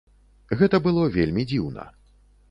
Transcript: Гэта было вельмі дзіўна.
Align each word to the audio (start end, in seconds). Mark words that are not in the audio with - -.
Гэта 0.61 0.79
было 0.87 1.03
вельмі 1.17 1.45
дзіўна. 1.51 1.85